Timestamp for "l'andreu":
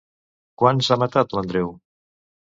1.39-1.69